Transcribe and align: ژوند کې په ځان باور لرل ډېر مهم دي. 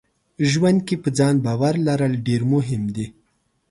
ژوند 0.51 0.79
کې 0.87 0.95
په 1.03 1.09
ځان 1.17 1.35
باور 1.45 1.75
لرل 1.87 2.13
ډېر 2.27 2.41
مهم 2.53 2.83
دي. 2.95 3.07